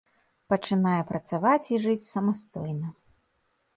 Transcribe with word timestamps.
Пачынае 0.53 1.01
працаваць 1.11 1.67
і 1.75 1.81
жыць 1.85 2.07
самастойна. 2.13 2.87